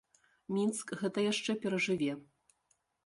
Мінск 0.55 0.87
гэта 1.01 1.25
яшчэ 1.31 1.51
перажыве. 1.67 2.11